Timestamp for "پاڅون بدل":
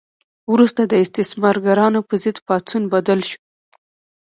2.47-3.19